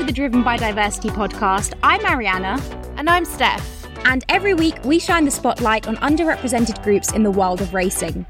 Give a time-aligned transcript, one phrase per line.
[0.00, 1.74] to the Driven by Diversity podcast.
[1.82, 2.58] I'm Mariana.
[2.96, 3.86] And I'm Steph.
[4.06, 8.24] And every week we shine the spotlight on underrepresented groups in the world of racing.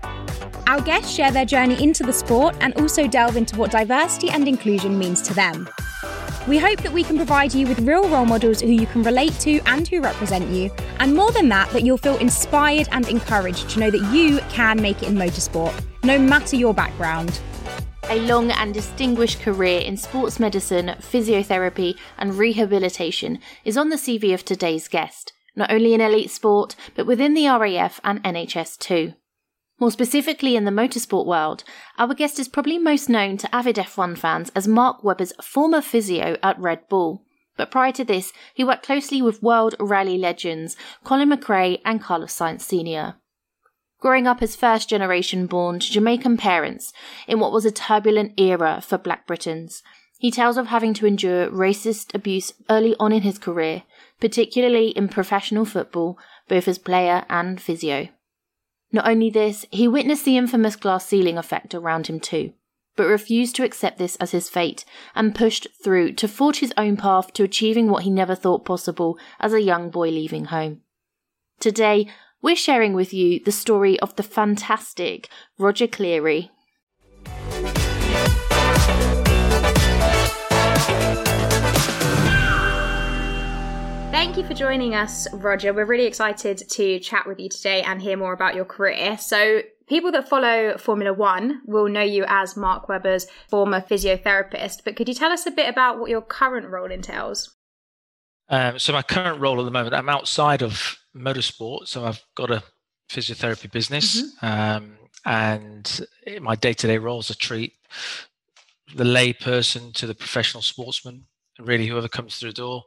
[0.67, 4.49] Our guests share their journey into the sport and also delve into what diversity and
[4.49, 5.69] inclusion means to them.
[6.49, 9.39] We hope that we can provide you with real role models who you can relate
[9.41, 13.71] to and who represent you, and more than that, that you'll feel inspired and encouraged
[13.71, 17.41] to know that you can make it in motorsport, no matter your background.
[18.11, 24.35] A long and distinguished career in sports medicine, physiotherapy, and rehabilitation is on the CV
[24.35, 29.15] of today's guest, not only in elite sport, but within the RAF and NHS too.
[29.79, 31.63] More specifically in the motorsport world,
[31.99, 36.37] our guest is probably most known to avid F1 fans as Mark Webber's former physio
[36.43, 37.25] at Red Bull.
[37.57, 42.37] But prior to this, he worked closely with world rally legends Colin McRae and Carlos
[42.37, 43.20] Sainz Sr.
[44.01, 46.93] Growing up as first generation born to Jamaican parents
[47.29, 49.83] in what was a turbulent era for black Britons,
[50.19, 53.83] he tells of having to endure racist abuse early on in his career,
[54.19, 58.09] particularly in professional football, both as player and physio.
[58.91, 62.55] Not only this, he witnessed the infamous glass ceiling effect around him too,
[62.97, 66.97] but refused to accept this as his fate and pushed through to forge his own
[66.97, 70.81] path to achieving what he never thought possible as a young boy leaving home.
[71.61, 72.09] Today,
[72.43, 76.51] we're sharing with you the story of the fantastic Roger Cleary.
[84.11, 85.73] Thank you for joining us, Roger.
[85.73, 89.19] We're really excited to chat with you today and hear more about your career.
[89.19, 94.95] So, people that follow Formula One will know you as Mark Webber's former physiotherapist, but
[94.95, 97.57] could you tell us a bit about what your current role entails?
[98.49, 102.51] Um, so, my current role at the moment, I'm outside of motorsport, so I've got
[102.51, 102.63] a
[103.11, 104.47] physiotherapy business, mm-hmm.
[104.47, 104.93] um,
[105.25, 106.07] and
[106.41, 107.75] my day-to-day role is to treat
[108.95, 111.27] the lay person to the professional sportsman
[111.61, 112.85] really whoever comes through the door.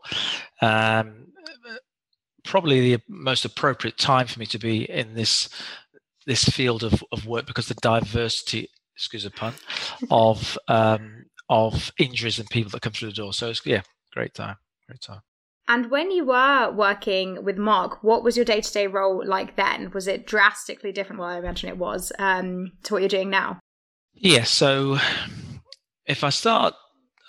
[0.62, 1.28] Um,
[2.44, 5.50] probably the most appropriate time for me to be in this
[6.26, 9.54] this field of, of work because the diversity, excuse the pun,
[10.12, 13.34] of um, of injuries and people that come through the door.
[13.34, 13.82] So it's yeah,
[14.14, 15.22] great time, great time.
[15.68, 19.56] And when you were working with Mark, what was your day to day role like
[19.56, 19.92] then?
[19.94, 21.20] Was it drastically different?
[21.20, 23.60] Well, I imagine it was um, to what you're doing now.
[24.14, 24.34] Yes.
[24.34, 24.98] Yeah, so
[26.06, 26.74] if I start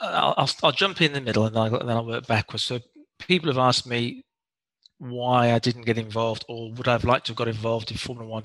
[0.01, 2.65] I'll, I'll, I'll jump in the middle and, I'll, then I'll work backwards.
[2.65, 2.81] So
[3.19, 4.25] people have asked me
[4.99, 7.97] why I didn't get involved, or would I have liked to have got involved in
[7.97, 8.45] Formula One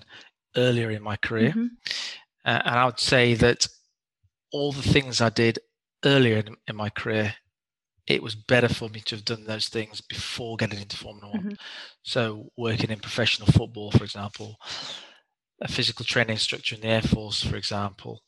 [0.55, 1.49] earlier in my career?
[1.49, 1.67] Mm-hmm.
[2.45, 3.67] Uh, and I would say that
[4.51, 5.59] all the things I did
[6.03, 7.35] earlier in, in, my career,
[8.09, 11.44] it was better for me to have done those things before getting into Formula One.
[11.44, 11.53] Mm-hmm.
[12.02, 14.58] So working in professional football, for example,
[15.62, 18.24] a physical training instructor in the Air Force, for example,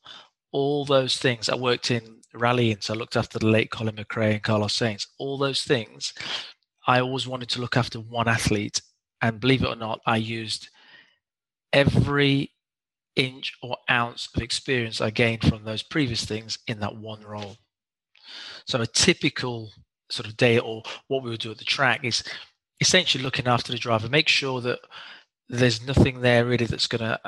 [0.52, 1.50] all those things.
[1.50, 5.08] I worked in rallying, so I looked after the late Colin McRae and Carlos Sainz.
[5.18, 6.14] All those things,
[6.86, 8.82] I always wanted to look after one athlete,
[9.20, 10.70] and believe it or not, I used
[11.74, 12.52] every
[13.16, 17.58] inch or ounce of experience I gained from those previous things in that one role.
[18.66, 19.72] So a typical
[20.10, 22.24] sort of day or what we would do at the track is
[22.80, 24.80] essentially looking after the driver, make sure that
[25.52, 27.20] there's nothing there really that's going to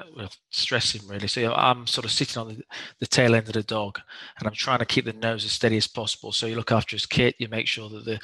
[0.49, 1.27] stress him really.
[1.27, 2.63] So I'm sort of sitting on the,
[2.99, 3.99] the, tail end of the dog,
[4.39, 6.31] and I'm trying to keep the nose as steady as possible.
[6.31, 8.19] So you look after his kit, you make sure that the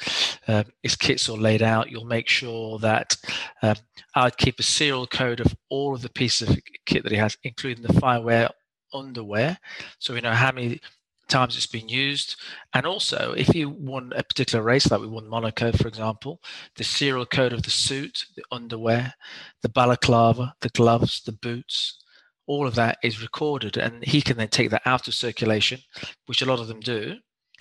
[0.48, 1.90] um, his kit's all laid out.
[1.90, 3.14] You'll make sure that
[3.62, 3.76] um,
[4.14, 7.36] I'd keep a serial code of all of the pieces of kit that he has,
[7.44, 8.48] including the firewear
[8.94, 9.58] underwear,
[9.98, 10.80] so we know how many
[11.30, 12.36] times it's been used.
[12.74, 16.40] And also, if you won a particular race, like we won Monaco, for example,
[16.76, 19.14] the serial code of the suit, the underwear,
[19.62, 22.04] the balaclava, the gloves, the boots,
[22.46, 23.76] all of that is recorded.
[23.78, 25.80] And he can then take that out of circulation,
[26.26, 27.16] which a lot of them do.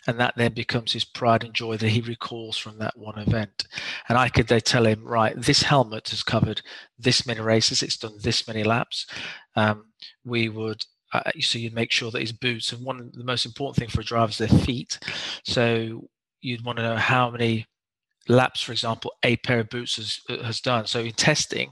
[0.08, 3.68] And that then becomes his pride and joy that he recalls from that one event.
[4.08, 6.62] And I could then tell him, right, this helmet has covered
[6.98, 9.06] this many races, it's done this many laps.
[9.56, 9.88] Um,
[10.24, 10.84] we would
[11.14, 13.90] uh, so you'd make sure that his boots and one of the most important thing
[13.90, 15.00] for a driver is their feet
[15.44, 16.08] so
[16.42, 17.66] you'd want to know how many
[18.28, 21.72] laps for example a pair of boots has, uh, has done so in testing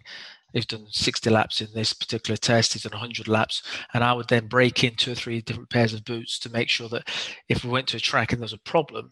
[0.54, 3.64] they've done 60 laps in this particular test he's done 100 laps
[3.94, 6.70] and i would then break in two or three different pairs of boots to make
[6.70, 7.08] sure that
[7.50, 9.12] if we went to a track and there was a problem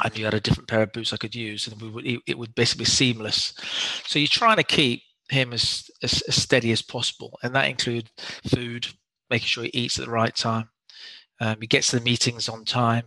[0.00, 2.38] I I had a different pair of boots I could use, and we would it
[2.38, 3.54] would basically be seamless.
[4.06, 8.10] So you're trying to keep him as, as, as steady as possible, and that include
[8.46, 8.86] food,
[9.30, 10.70] making sure he eats at the right time.
[11.40, 13.04] Um, he gets to the meetings on time.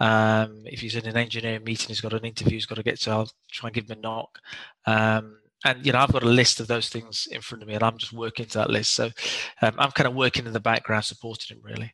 [0.00, 3.00] Um, if he's in an engineering meeting, he's got an interview, he's got to get
[3.00, 3.10] to.
[3.10, 4.38] I'll try and give him a knock.
[4.86, 7.74] Um, and you know, I've got a list of those things in front of me,
[7.74, 8.94] and I'm just working to that list.
[8.94, 9.06] So
[9.62, 11.92] um, I'm kind of working in the background, supporting him really.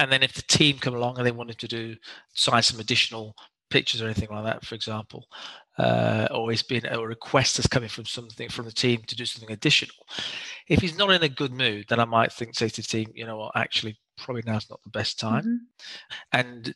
[0.00, 1.94] and then if the team come along and they wanted to do
[2.34, 3.34] sign some additional
[3.70, 5.26] pictures or anything like that, for example,
[5.78, 9.24] uh, or it's been a request that's coming from something from the team to do
[9.24, 9.96] something additional.
[10.68, 13.10] If he's not in a good mood, then I might think say to the team,
[13.14, 15.44] you know what, actually, probably now's not the best time.
[15.44, 16.38] Mm-hmm.
[16.38, 16.74] And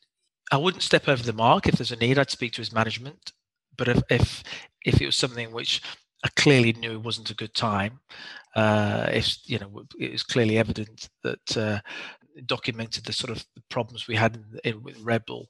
[0.53, 2.19] I wouldn't step over the mark if there's a need.
[2.19, 3.33] I'd speak to his management.
[3.77, 4.45] But if if
[4.85, 5.83] if it was something which
[6.25, 8.01] I clearly knew it wasn't a good time,
[8.55, 11.81] uh, if you know it was clearly evident that uh,
[12.47, 15.49] documented the sort of problems we had in, in, with Red Bull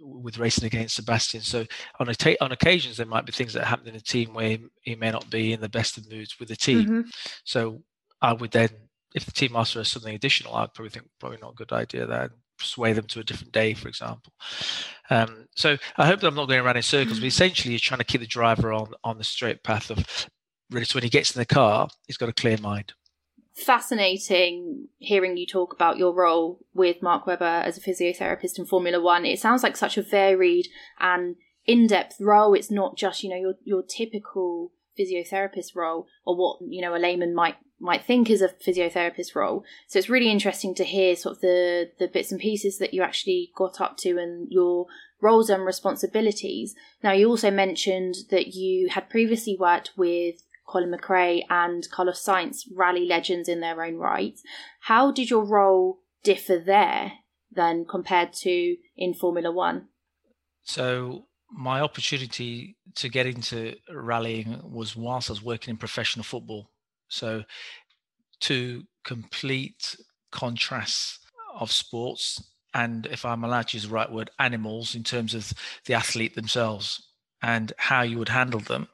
[0.00, 1.40] with racing against Sebastian.
[1.40, 1.66] So
[2.00, 4.66] on a on occasions there might be things that happen in a team where he,
[4.82, 6.84] he may not be in the best of moods with the team.
[6.84, 7.00] Mm-hmm.
[7.44, 7.82] So
[8.20, 8.70] I would then,
[9.14, 12.06] if the team asks for something additional, I'd probably think probably not a good idea
[12.06, 14.32] then sway them to a different day, for example.
[15.10, 17.28] Um, so I hope that I'm not going around in circles, but mm.
[17.28, 20.28] essentially you're trying to keep the driver on on the straight path of
[20.70, 20.84] really.
[20.84, 22.92] So when he gets in the car, he's got a clear mind
[23.56, 29.00] fascinating hearing you talk about your role with Mark Webber as a physiotherapist in Formula
[29.00, 29.24] One.
[29.24, 30.68] It sounds like such a varied
[31.00, 32.54] and in-depth role.
[32.54, 36.98] It's not just you know your your typical physiotherapist role or what you know a
[36.98, 39.64] layman might might think is a physiotherapist role.
[39.86, 43.02] So it's really interesting to hear sort of the the bits and pieces that you
[43.02, 44.86] actually got up to and your
[45.20, 46.74] roles and responsibilities.
[47.02, 52.62] Now you also mentioned that you had previously worked with Colin McRae and Carlos Sainz,
[52.74, 54.38] rally legends in their own right.
[54.80, 57.12] How did your role differ there
[57.50, 59.88] than compared to in Formula One?
[60.62, 66.70] So my opportunity to get into rallying was whilst I was working in professional football.
[67.08, 67.44] So
[68.40, 69.96] to complete
[70.32, 71.20] contrasts
[71.54, 72.42] of sports
[72.74, 75.52] and if I'm allowed to use the right word, animals in terms of
[75.86, 77.02] the athlete themselves
[77.40, 78.88] and how you would handle them.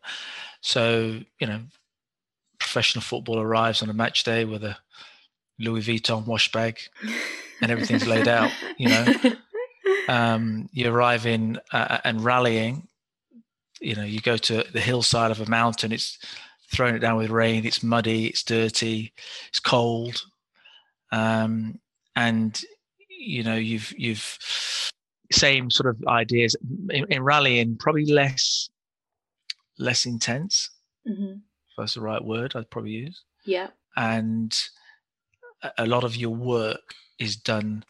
[0.63, 1.61] So, you know,
[2.59, 4.77] professional football arrives on a match day with a
[5.59, 6.81] Louis Vuitton wash bag
[7.61, 9.15] and everything's laid out, you know.
[10.09, 12.89] Um, you arrive in uh, and rallying,
[13.81, 16.19] you know, you go to the hillside of a mountain, it's
[16.73, 19.13] throwing it down with rain, it's muddy, it's dirty,
[19.49, 20.25] it's cold.
[21.13, 21.79] Um,
[22.17, 22.61] and
[23.09, 24.39] you know, you've you've
[25.31, 26.57] same sort of ideas
[26.91, 28.69] in, in rallying, probably less
[29.79, 30.71] less intense.
[31.09, 31.33] Mm-hmm.
[31.33, 33.23] If that's the right word, I'd probably use.
[33.45, 33.69] Yeah.
[33.97, 34.57] And
[35.79, 37.85] a lot of your work is done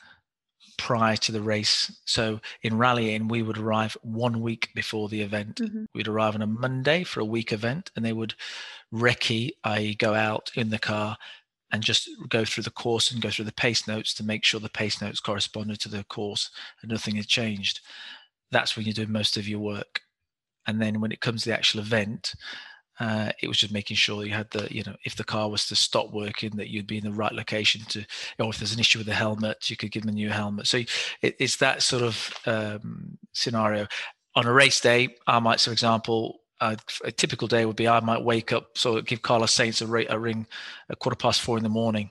[0.78, 1.92] prior to the race.
[2.04, 5.56] So in rallying, we would arrive one week before the event.
[5.56, 5.84] Mm-hmm.
[5.94, 8.34] We'd arrive on a Monday for a week event, and they would
[8.92, 11.16] recce, i.e., go out in the car
[11.70, 14.60] and just go through the course and go through the pace notes to make sure
[14.60, 16.50] the pace notes corresponded to the course
[16.82, 17.80] and nothing had changed.
[18.50, 20.02] That's when you do most of your work
[20.66, 22.34] and then when it comes to the actual event
[23.00, 25.66] uh, it was just making sure you had the you know if the car was
[25.66, 28.04] to stop working that you'd be in the right location to
[28.38, 30.66] or if there's an issue with the helmet you could give them a new helmet.
[30.66, 30.78] So
[31.22, 33.86] it, it's that sort of um, scenario.
[34.34, 38.00] On a race day i might for example uh, a typical day would be i
[38.00, 40.46] might wake up so give Carlos Sainz a, ra- a ring
[40.88, 42.10] at quarter past four in the morning.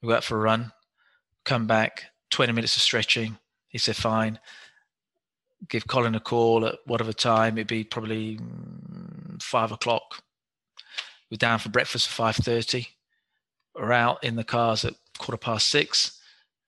[0.00, 0.72] We go out for a run
[1.44, 3.36] come back 20 minutes of stretching.
[3.68, 4.38] He said fine
[5.68, 7.58] give Colin a call at whatever time.
[7.58, 10.22] It'd be probably mm, five o'clock.
[11.30, 12.88] We're down for breakfast at five thirty.
[13.74, 16.20] We're out in the cars at quarter past six,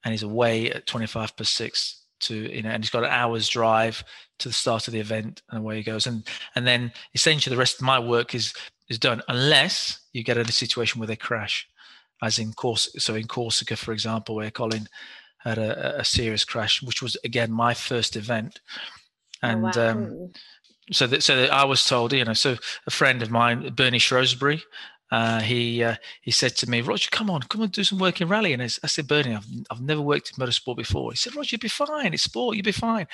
[0.05, 2.03] and he's away at twenty-five past six.
[2.21, 4.03] To you know, and he's got an hour's drive
[4.39, 6.07] to the start of the event, and away he goes.
[6.07, 8.55] And and then essentially the rest of my work is
[8.89, 11.69] is done, unless you get in a situation where they crash,
[12.23, 12.91] as in course.
[12.99, 14.89] So in Corsica, for example, where Colin
[15.49, 18.61] had a, a serious crash, which was again my first event,
[19.43, 19.77] oh, and.
[19.77, 19.91] Oh, wow.
[19.91, 20.33] um,
[20.93, 23.99] so that so that I was told, you know, so a friend of mine, Bernie
[23.99, 24.63] Shrewsbury,
[25.13, 28.21] uh, he uh, he said to me, Roger, come on, come and do some work
[28.21, 28.53] in rally.
[28.53, 31.13] And I, I, said, Bernie, I've, I've never worked in motorsport before.
[31.13, 32.13] He said, Roger, you'll be fine.
[32.13, 33.07] It's sport, you'll be fine.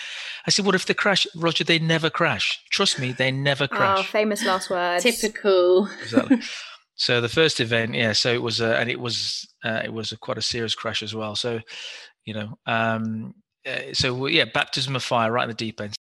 [0.46, 1.26] I said, what if they crash?
[1.36, 2.62] Roger, they never crash.
[2.70, 3.98] Trust me, they never oh, crash.
[4.00, 5.04] Oh, famous last words.
[5.04, 5.86] Typical.
[6.00, 6.38] Exactly.
[6.94, 8.12] so the first event, yeah.
[8.12, 11.02] So it was, uh, and it was, uh, it was a, quite a serious crash
[11.02, 11.36] as well.
[11.36, 11.60] So
[12.24, 13.34] you know um
[13.66, 15.94] uh, so yeah baptism of fire right in the deep end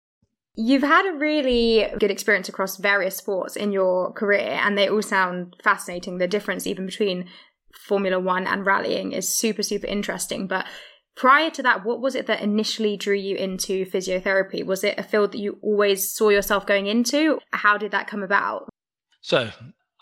[0.56, 5.02] You've had a really good experience across various sports in your career, and they all
[5.02, 6.18] sound fascinating.
[6.18, 7.30] The difference, even between
[7.88, 10.48] Formula One and rallying, is super, super interesting.
[10.48, 10.66] But
[11.16, 14.66] prior to that, what was it that initially drew you into physiotherapy?
[14.66, 17.40] Was it a field that you always saw yourself going into?
[17.54, 18.68] How did that come about?
[19.22, 19.52] So,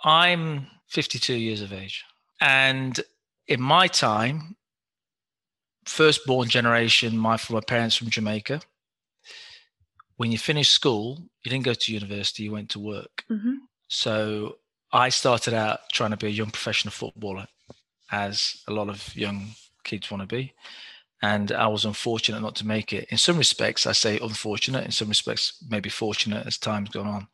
[0.04, 2.04] I'm 52 years of age.
[2.42, 3.00] And
[3.48, 4.56] in my time,
[5.90, 8.62] firstborn generation, my from my parents from Jamaica.
[10.18, 13.26] When you finished school, you didn't go to university; you went to work.
[13.30, 13.56] Mm-hmm.
[13.88, 14.58] So
[14.92, 17.48] I started out trying to be a young professional footballer,
[18.12, 20.54] as a lot of young kids want to be.
[21.22, 23.08] and I was unfortunate not to make it.
[23.10, 24.86] In some respects, I say unfortunate.
[24.86, 27.28] In some respects, maybe fortunate as time's gone on.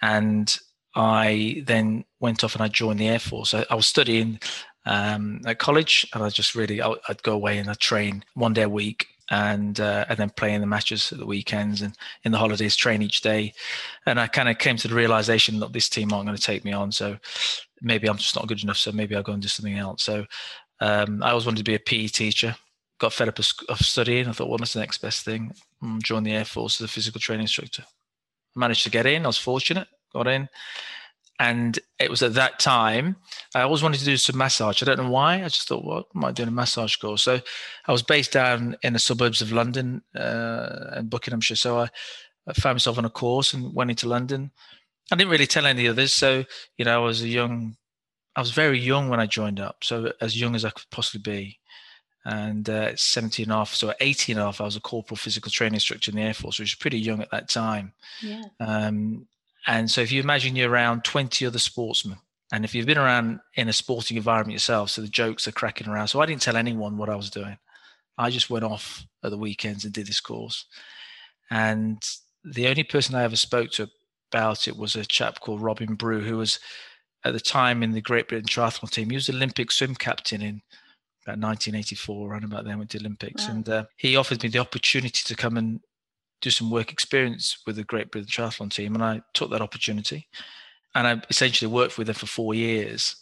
[0.00, 0.56] And
[0.94, 3.54] I then went off and I joined the Air Force.
[3.54, 4.40] I, I was studying
[4.86, 8.52] um, at college, and I just really I, would go away and I'd train one
[8.52, 11.96] day a week, and uh, and then play in the matches at the weekends and
[12.24, 13.52] in the holidays, train each day.
[14.06, 16.64] And I kind of came to the realization that this team aren't going to take
[16.64, 17.18] me on, so
[17.80, 18.78] maybe I'm just not good enough.
[18.78, 20.02] So maybe I'll go and do something else.
[20.02, 20.26] So
[20.80, 22.56] um, I always wanted to be a PE teacher
[23.02, 24.28] got fed up of, studying.
[24.28, 25.52] I thought, well, what's the next best thing?
[25.82, 27.82] Mm, join the Air Force as a physical training instructor.
[27.82, 29.24] I managed to get in.
[29.24, 30.48] I was fortunate, got in.
[31.42, 33.16] And it was at that time,
[33.52, 34.80] I always wanted to do some massage.
[34.80, 35.42] I don't know why.
[35.42, 37.22] I just thought, what am I doing a massage course?
[37.22, 37.40] So
[37.84, 41.56] I was based down in the suburbs of London uh, and Buckinghamshire.
[41.56, 41.88] So I,
[42.46, 44.52] I found myself on a course and went into London.
[45.10, 46.14] I didn't really tell any others.
[46.14, 46.44] So,
[46.76, 47.76] you know, I was a young,
[48.36, 49.82] I was very young when I joined up.
[49.82, 51.58] So as young as I could possibly be
[52.24, 54.80] and uh, 17 and a half, so at 18 and a half, I was a
[54.80, 57.94] corporal physical training instructor in the Air Force, which was pretty young at that time.
[58.22, 58.44] Yeah.
[58.60, 59.26] Um,
[59.66, 62.18] and so if you imagine you're around 20 other sportsmen,
[62.52, 65.88] and if you've been around in a sporting environment yourself, so the jokes are cracking
[65.88, 66.08] around.
[66.08, 67.56] So I didn't tell anyone what I was doing.
[68.18, 70.66] I just went off at the weekends and did this course.
[71.50, 72.02] And
[72.44, 73.88] the only person I ever spoke to
[74.30, 76.58] about it was a chap called Robin Brew, who was
[77.24, 79.10] at the time in the Great Britain triathlon team.
[79.10, 80.60] He was Olympic swim captain in
[81.24, 83.54] about 1984, around about then, went to Olympics, wow.
[83.54, 85.80] and uh, he offered me the opportunity to come and
[86.42, 90.28] do some work experience with the Great Britain Triathlon team, and I took that opportunity,
[90.94, 93.16] and I essentially worked with them for four years.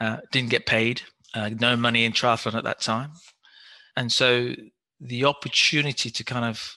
[0.00, 1.00] Uh, didn't get paid,
[1.34, 3.12] uh, no money in triathlon at that time,
[3.96, 4.54] and so
[5.00, 6.76] the opportunity to kind of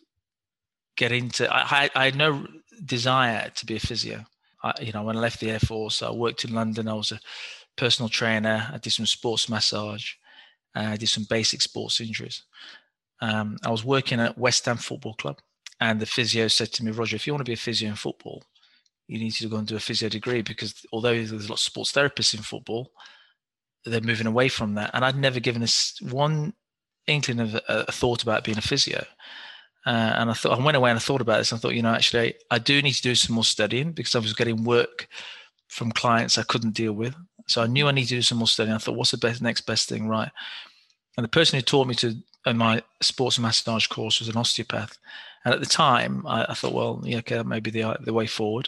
[0.95, 2.45] get into, I, I, had no
[2.83, 4.25] desire to be a physio.
[4.63, 6.87] I, you know, when I left the Air Force, I worked in London.
[6.87, 7.19] I was a
[7.75, 8.67] personal trainer.
[8.73, 10.13] I did some sports massage.
[10.75, 12.43] Uh, I did some basic sports injuries.
[13.21, 15.39] Um, I was working at West Ham Football Club,
[15.79, 17.95] and the physio said to me, Roger, if you want to be a physio in
[17.95, 18.43] football,
[19.07, 21.59] you need to go and do a physio degree because although there's a lot of
[21.59, 22.91] sports therapists in football,
[23.85, 24.91] they're moving away from that.
[24.93, 26.53] And I'd never given this one
[27.05, 29.05] inkling of a, a thought about being a physio.
[29.85, 31.51] Uh, and I thought I went away and I thought about this.
[31.51, 34.15] And I thought, you know, actually, I do need to do some more studying because
[34.15, 35.07] I was getting work
[35.69, 37.15] from clients I couldn't deal with.
[37.47, 38.75] So I knew I needed to do some more studying.
[38.75, 40.31] I thought, what's the best next best thing, right?
[41.15, 42.15] And the person who taught me to
[42.45, 44.97] in my sports massage course was an osteopath.
[45.47, 48.67] And at the time, I, I thought, well, yeah, okay, maybe the the way forward.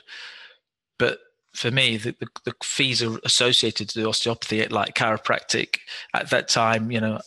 [0.98, 1.20] But
[1.54, 5.80] for me, the, the, the, fees are associated to the osteopathy, like chiropractic.
[6.14, 7.20] At that time, you know,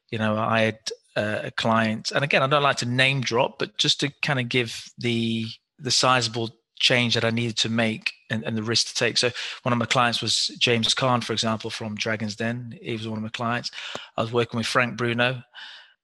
[0.10, 0.80] you know, I had
[1.18, 4.40] uh, a client, and again, I don't like to name drop, but just to kind
[4.40, 5.48] of give the
[5.80, 9.18] the sizable change that I needed to make and, and, the risk to take.
[9.18, 9.32] So
[9.64, 12.78] one of my clients was James Caan, for example, from Dragon's Den.
[12.80, 13.72] He was one of my clients.
[14.16, 15.42] I was working with Frank Bruno.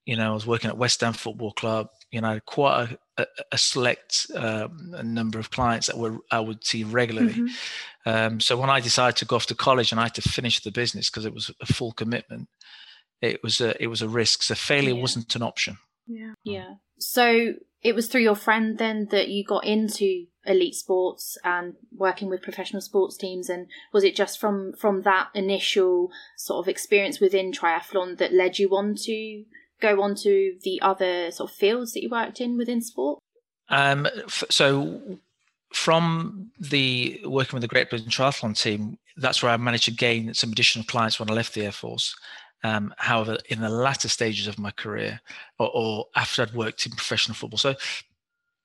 [0.05, 3.57] You know, I was working at West Ham Football Club you know quite a, a
[3.57, 7.33] select um, a number of clients that were I would see regularly.
[7.33, 8.09] Mm-hmm.
[8.09, 10.61] Um, so when I decided to go off to college and I had to finish
[10.61, 12.49] the business because it was a full commitment,
[13.23, 14.43] it was a it was a risk.
[14.43, 15.01] So failure yeah.
[15.01, 15.77] wasn't an option.
[16.07, 16.75] Yeah, yeah.
[16.99, 22.29] So it was through your friend then that you got into elite sports and working
[22.29, 27.21] with professional sports teams and was it just from from that initial sort of experience
[27.21, 29.45] within triathlon that led you on to
[29.81, 33.19] go on to the other sort of fields that you worked in within sport?
[33.69, 35.19] Um, f- so
[35.73, 40.33] from the working with the Great Britain Triathlon team, that's where I managed to gain
[40.33, 42.15] some additional clients when I left the Air Force.
[42.63, 45.19] Um, however, in the latter stages of my career,
[45.59, 47.75] or, or, after I'd worked in professional football, so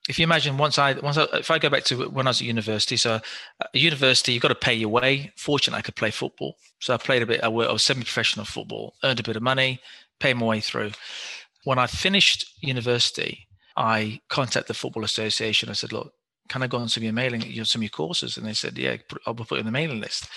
[0.08, 2.40] if you imagine once I once I, if I go back to when I was
[2.40, 3.20] at university, so uh,
[3.60, 5.32] at university you've got to pay your way.
[5.36, 7.42] Fortunately, I could play football, so I played a bit.
[7.42, 9.80] I, worked, I was semi-professional football, earned a bit of money,
[10.18, 10.92] pay my way through.
[11.64, 15.68] When I finished university, I contacted the Football Association.
[15.68, 16.12] I said, look,
[16.48, 18.36] can I go on some of your mailing, some of your courses?
[18.36, 20.28] And they said, yeah, I'll put you on the mailing list.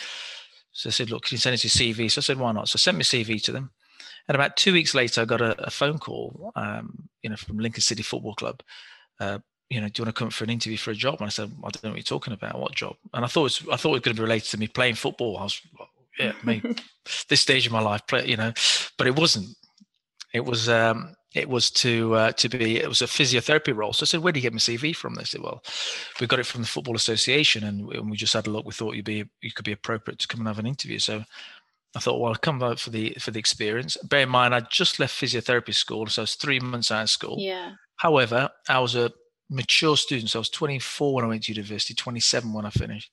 [0.71, 2.09] So I said, look, can you send us your CV?
[2.09, 2.69] So I said, why not?
[2.69, 3.71] So I sent my CV to them.
[4.27, 7.57] And about two weeks later, I got a, a phone call, um, you know, from
[7.57, 8.61] Lincoln City Football Club.
[9.19, 11.15] Uh, you know, do you want to come for an interview for a job?
[11.19, 12.59] And I said, I don't know what you're talking about.
[12.59, 12.95] What job?
[13.13, 14.67] And I thought it was, I thought it was going to be related to me
[14.67, 15.37] playing football.
[15.37, 15.61] I was,
[16.19, 16.61] yeah, me,
[17.29, 18.51] this stage of my life, play, you know,
[18.97, 19.47] but it wasn't.
[20.33, 23.93] It was, um, it was to uh, to be it was a physiotherapy role.
[23.93, 25.63] So I said, "Where do you get my CV from?" They said, "Well,
[26.19, 28.65] we got it from the Football Association, and we, and we just had a look.
[28.65, 31.23] We thought you'd be you could be appropriate to come and have an interview." So
[31.95, 33.97] I thought, well, I'll come out for the for the experience.
[33.97, 37.09] Bear in mind, I just left physiotherapy school, so I was three months out of
[37.09, 37.38] school.
[37.39, 37.73] Yeah.
[37.97, 39.11] However, I was a
[39.50, 43.11] mature student, so I was 24 when I went to university, 27 when I finished.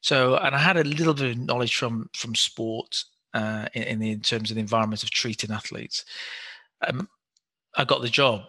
[0.00, 3.98] So, and I had a little bit of knowledge from from sport uh, in, in,
[3.98, 6.04] the, in terms of the environment of treating athletes.
[6.86, 7.08] Um,
[7.76, 8.42] I got the job.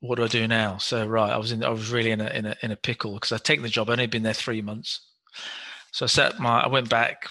[0.00, 0.78] What do I do now?
[0.78, 3.14] So, right, I was in, I was really in a in a in a pickle
[3.14, 3.88] because I'd taken the job.
[3.88, 5.00] I'd only been there three months.
[5.94, 7.30] So I set my, I went back,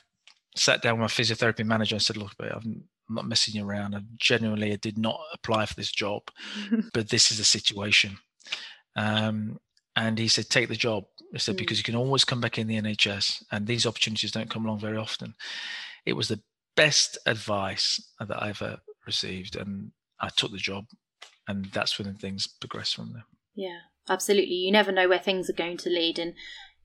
[0.56, 3.94] sat down with my physiotherapy manager and said, look, I'm not messing you around.
[3.94, 6.24] I genuinely did not apply for this job,
[6.94, 8.20] but this is the situation.
[8.96, 9.60] Um,
[9.98, 11.04] and he said, take the job.
[11.34, 11.58] He said, mm.
[11.58, 14.80] because you can always come back in the NHS and these opportunities don't come along
[14.80, 15.36] very often.
[16.06, 16.42] It was the
[16.76, 19.56] best advice that I ever received.
[19.56, 20.86] And I took the job
[21.48, 23.26] and that's when things progressed from there.
[23.56, 23.80] Yeah,
[24.10, 24.56] absolutely.
[24.56, 26.20] You never know where things are going to lead.
[26.20, 26.34] And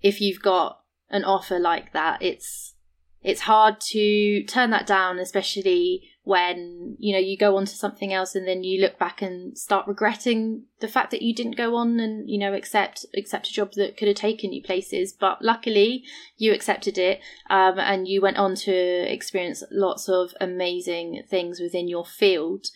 [0.03, 2.75] if you've got an offer like that, it's
[3.21, 8.13] it's hard to turn that down, especially when you know you go on to something
[8.13, 11.75] else and then you look back and start regretting the fact that you didn't go
[11.75, 15.11] on and you know accept accept a job that could have taken you places.
[15.11, 16.05] But luckily,
[16.37, 21.89] you accepted it um, and you went on to experience lots of amazing things within
[21.89, 22.67] your field.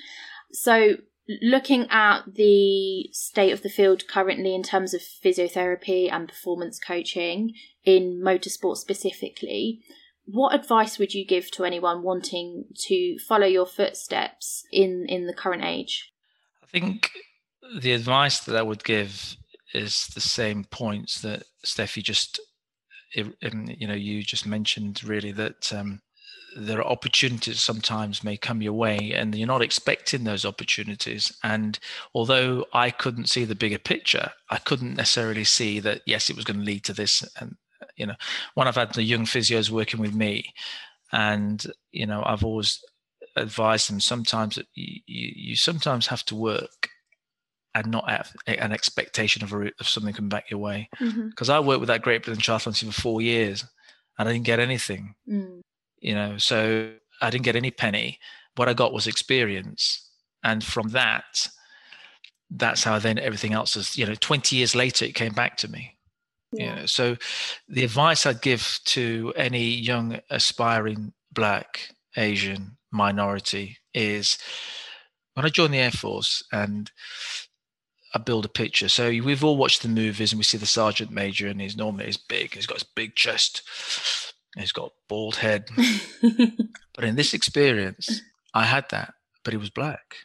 [0.53, 0.95] So
[1.43, 7.53] looking at the state of the field currently in terms of physiotherapy and performance coaching
[7.85, 9.83] in motorsport specifically
[10.25, 15.35] what advice would you give to anyone wanting to follow your footsteps in in the
[15.35, 16.13] current age?
[16.63, 17.11] I think
[17.81, 19.37] the advice that i would give
[19.73, 22.41] is the same points that steffi just
[23.15, 26.01] you know you just mentioned really that um,
[26.57, 31.33] there are opportunities sometimes may come your way and you're not expecting those opportunities.
[31.43, 31.79] And
[32.15, 36.45] although i couldn't see the bigger picture i couldn't necessarily see that yes it was
[36.45, 37.57] going to lead to this and
[37.97, 38.15] you know,
[38.55, 40.53] when I've had the young physios working with me,
[41.13, 42.83] and you know, I've always
[43.37, 46.89] advised them sometimes that you, you, you sometimes have to work
[47.75, 50.89] and not have an expectation of, a, of something coming back your way.
[50.99, 51.51] Because mm-hmm.
[51.51, 53.65] I worked with that Great Britain Triathlon team for four years
[54.19, 55.15] and I didn't get anything.
[55.29, 55.61] Mm.
[56.01, 58.19] You know, so I didn't get any penny.
[58.57, 60.07] What I got was experience.
[60.45, 61.49] And from that,
[62.51, 65.69] that's how then everything else is, you know, 20 years later, it came back to
[65.69, 65.97] me.
[66.53, 66.75] Yeah.
[66.75, 67.17] You know, so
[67.69, 74.39] the advice I'd give to any young aspiring black, Asian minority is
[75.35, 76.91] when I joined the Air Force and
[78.15, 78.89] I build a picture.
[78.89, 82.07] So we've all watched the movies and we see the sergeant major and he's normally
[82.07, 83.63] he's big, he's got his big chest,
[84.57, 85.69] he's got bald head.
[86.95, 88.21] but in this experience,
[88.53, 90.17] I had that, but he was black.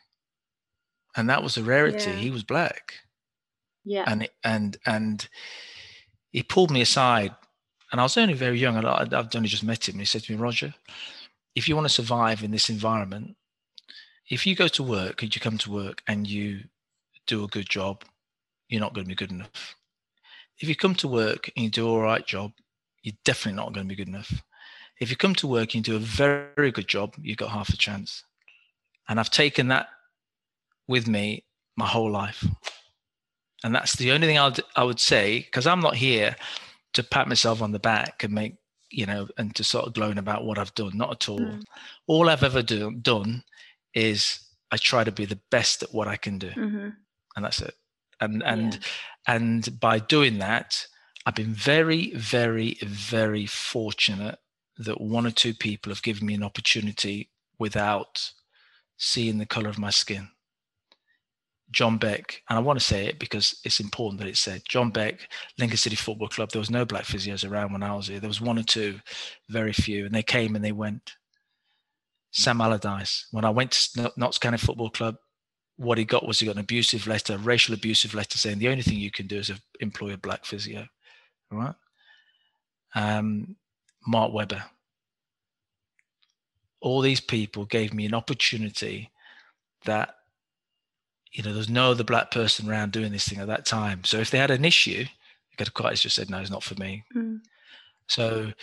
[1.16, 2.12] And that was a rarity.
[2.12, 2.18] Yeah.
[2.18, 2.94] He was black.
[3.86, 4.04] Yeah.
[4.06, 5.28] And and and
[6.38, 7.34] he pulled me aside,
[7.91, 8.78] and I was only very young.
[8.78, 9.93] I'd, I'd only just met him.
[9.93, 10.71] And he said to me, Roger,
[11.56, 13.36] if you want to survive in this environment,
[14.30, 16.60] if you go to work and you come to work and you
[17.26, 18.04] do a good job,
[18.69, 19.76] you're not going to be good enough.
[20.60, 22.52] If you come to work and you do all right job,
[23.02, 24.43] you're definitely not going to be good enough.
[25.00, 27.69] If you come to work and you do a very good job, you've got half
[27.69, 28.23] a chance.
[29.10, 29.88] And I've taken that
[30.88, 31.45] with me
[31.76, 32.45] my whole life.
[33.68, 36.38] And that's the only thing I'd, I would say, because I'm not here
[36.94, 38.56] to pat myself on the back and make,
[38.90, 40.92] you know, and to sort of gloat about what I've done.
[40.94, 41.42] Not at all.
[41.42, 41.64] Mm.
[42.08, 43.44] All I've ever do, done
[43.94, 44.40] is
[44.72, 46.52] I try to be the best at what I can do.
[46.52, 46.90] Mm-hmm.
[47.36, 47.74] And that's it.
[48.22, 49.36] And, and, yeah.
[49.36, 50.88] and by doing that,
[51.26, 54.40] I've been very, very, very fortunate
[54.78, 58.32] that one or two people have given me an opportunity without
[58.96, 60.30] seeing the color of my skin.
[61.72, 64.64] John Beck, and I want to say it because it's important that it's said.
[64.68, 66.50] John Beck, Lincoln City Football Club.
[66.52, 68.20] There was no black physios around when I was here.
[68.20, 69.00] There was one or two,
[69.50, 71.14] very few, and they came and they went.
[72.32, 73.28] Sam Allardyce.
[73.32, 75.16] When I went to Notts County Football Club,
[75.78, 78.84] what he got was he got an abusive letter, racial abusive letter, saying the only
[78.84, 80.86] thing you can do is employ a black physio.
[81.52, 81.76] All right.
[82.96, 83.56] Um,
[84.06, 84.64] Mark Webber.
[86.80, 89.12] All these people gave me an opportunity
[89.86, 90.16] that
[91.32, 94.04] you know, there's no other black person around doing this thing at that time.
[94.04, 96.63] So if they had an issue, they could have quite just said, no, it's not
[96.63, 97.04] for me.
[97.16, 97.40] Mm.
[98.08, 98.54] So,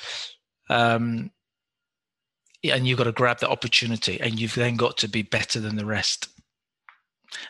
[0.68, 1.30] um,
[2.64, 5.76] and you've got to grab that opportunity and you've then got to be better than
[5.76, 6.28] the rest.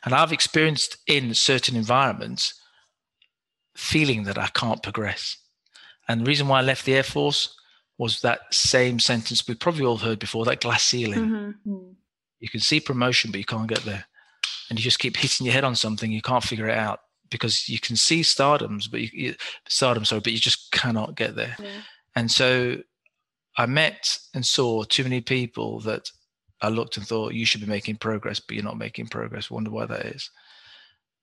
[0.05, 2.61] And I've experienced in certain environments
[3.77, 5.37] feeling that I can't progress.
[6.09, 7.57] And the reason why I left the Air Force
[7.99, 11.55] was that same sentence we probably all heard before that glass ceiling.
[11.65, 11.79] Mm-hmm.
[12.41, 14.07] You can see promotion, but you can't get there.
[14.75, 16.99] And you just keep hitting your head on something, you can't figure it out
[17.31, 19.35] because you can see stardoms, but you, you
[19.69, 21.55] stardom, sorry, but you just cannot get there.
[21.61, 21.69] Yeah.
[22.17, 22.79] And so
[23.57, 26.11] I met and saw too many people that
[26.61, 29.49] I looked and thought you should be making progress, but you're not making progress.
[29.49, 30.29] Wonder why that is.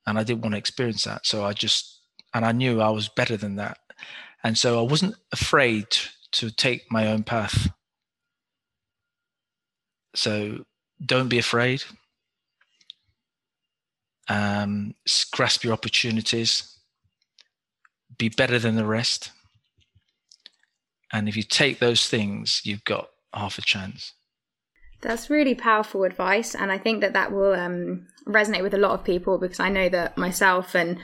[0.07, 1.25] And I didn't want to experience that.
[1.25, 1.99] So I just,
[2.33, 3.79] and I knew I was better than that.
[4.45, 5.87] And so I wasn't afraid
[6.31, 7.69] to take my own path.
[10.15, 10.63] So
[11.05, 11.83] don't be afraid.
[14.31, 14.95] Um,
[15.31, 16.77] grasp your opportunities.
[18.17, 19.31] Be better than the rest.
[21.11, 24.13] And if you take those things, you've got half a chance.
[25.01, 26.55] That's really powerful advice.
[26.55, 29.69] And I think that that will um, resonate with a lot of people because I
[29.69, 30.97] know that myself and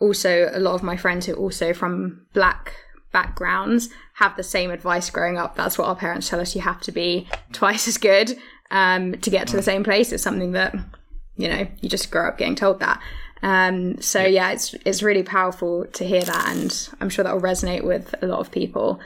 [0.00, 2.74] also a lot of my friends who are also from black
[3.12, 5.56] backgrounds have the same advice growing up.
[5.56, 8.36] That's what our parents tell us you have to be twice as good
[8.70, 10.12] um, to get to the same place.
[10.12, 10.74] It's something that,
[11.36, 13.00] you know, you just grow up getting told that.
[13.42, 17.42] Um, so yeah, it's it's really powerful to hear that, and I'm sure that will
[17.42, 19.00] resonate with a lot of people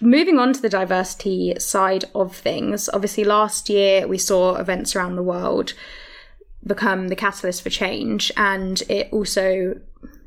[0.00, 5.16] moving on to the diversity side of things, obviously last year we saw events around
[5.16, 5.74] the world
[6.66, 9.78] become the catalyst for change, and it also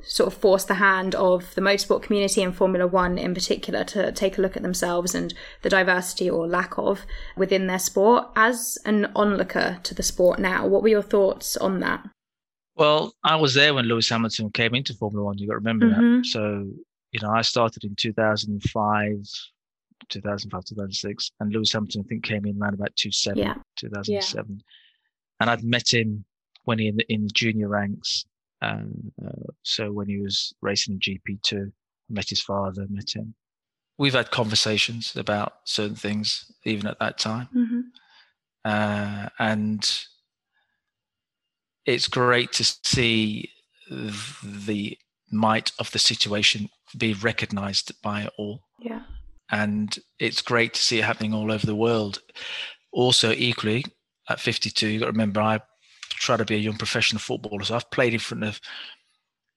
[0.03, 4.12] sort of forced the hand of the motorsport community and Formula One in particular to
[4.12, 8.27] take a look at themselves and the diversity or lack of within their sport.
[8.35, 12.07] As an onlooker to the sport now, what were your thoughts on that?
[12.75, 15.38] Well, I was there when Lewis Hamilton came into Formula One.
[15.38, 16.17] You got to remember mm-hmm.
[16.17, 16.25] that.
[16.25, 16.65] So
[17.12, 19.15] you know, I started in 2005,
[20.09, 23.55] 2005, 2006, and Lewis Hamilton, I think, came in around about 2007, yeah.
[23.77, 24.45] 2007.
[24.49, 24.63] Yeah.
[25.39, 26.25] And I'd met him
[26.65, 28.25] when he in the, in the junior ranks.
[28.62, 31.72] Um, uh, so when he was racing in GP2, I
[32.10, 33.36] met his father, met him.
[33.98, 37.50] We've had conversations about certain things, even at that time.
[37.56, 37.80] Mm-hmm.
[38.65, 40.04] Uh, and
[41.86, 43.52] it's great to see
[43.89, 44.98] the
[45.32, 48.62] might of the situation be recognized by all.
[48.80, 49.02] Yeah.
[49.52, 52.22] And it's great to see it happening all over the world.
[52.91, 53.86] Also, equally,
[54.30, 55.60] at 52, you've got to remember, I
[56.19, 57.63] try to be a young professional footballer.
[57.63, 58.60] So I've played in front of,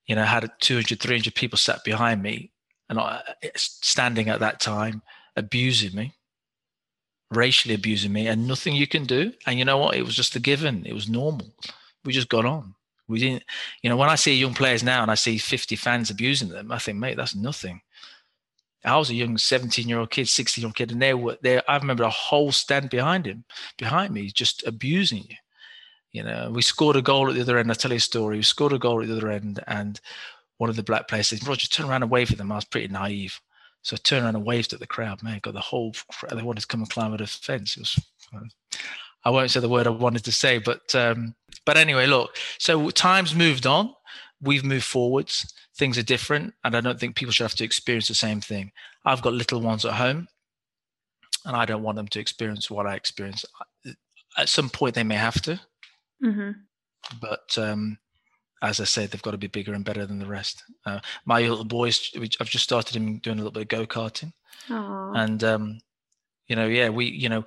[0.06, 2.50] you know, had 200, 300 people sat behind me
[2.88, 3.22] and I,
[3.56, 5.02] standing at that time,
[5.36, 6.14] abusing me,
[7.30, 9.32] racially abusing me, and nothing you can do.
[9.46, 9.96] And you know what?
[9.96, 10.84] It was just a given.
[10.86, 11.52] It was normal.
[12.04, 12.74] We just got on.
[13.08, 13.44] We didn't,
[13.82, 16.72] you know, when I see young players now and I see 50 fans abusing them,
[16.72, 17.80] I think, mate, that's nothing.
[18.84, 21.38] I was a young 17 year old kid, 16 year old kid, and they were
[21.42, 21.62] there.
[21.68, 23.44] I remember a whole stand behind him,
[23.78, 25.36] behind me, just abusing you.
[26.12, 27.70] You know, we scored a goal at the other end.
[27.70, 28.36] I tell you a story.
[28.36, 29.98] We scored a goal at the other end, and
[30.58, 32.52] one of the black players said, Roger, turn around and wave at them.
[32.52, 33.40] I was pretty naive.
[33.82, 35.22] So I turned around and waved at the crowd.
[35.22, 36.38] Man, got the whole crowd.
[36.38, 37.76] They wanted to come and climb over the fence.
[37.76, 37.98] It was,
[39.24, 42.36] I won't say the word I wanted to say, but um, but anyway, look.
[42.58, 43.94] So times moved on.
[44.40, 45.52] We've moved forwards.
[45.76, 48.72] Things are different, and I don't think people should have to experience the same thing.
[49.04, 50.28] I've got little ones at home,
[51.44, 53.46] and I don't want them to experience what I experienced.
[54.36, 55.60] At some point, they may have to,
[56.22, 56.50] mm-hmm.
[57.20, 57.98] but um,
[58.62, 60.62] as I said, they've got to be bigger and better than the rest.
[60.86, 64.32] Uh, my little boys, I've just started him doing a little bit of go karting,
[65.16, 65.80] and um,
[66.46, 67.44] you know, yeah, we, you know,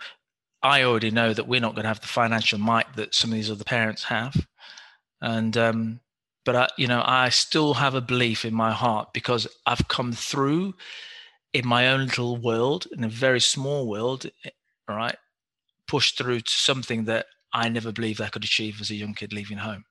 [0.62, 3.36] I already know that we're not going to have the financial might that some of
[3.36, 4.36] these other parents have,
[5.22, 6.00] and um,
[6.44, 10.12] but I, you know, I still have a belief in my heart because I've come
[10.12, 10.76] through
[11.54, 14.50] in my own little world, in a very small world, eh,
[14.88, 15.16] all right,
[15.88, 17.26] pushed through to something that
[17.56, 19.86] I never believed I could achieve as a young kid leaving home.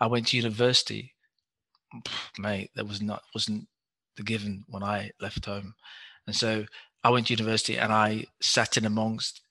[0.00, 1.12] I went to university,
[2.38, 2.70] mate.
[2.74, 3.68] That was not wasn't
[4.16, 5.74] the given when I left home,
[6.26, 6.64] and so
[7.04, 9.42] I went to university and I sat in amongst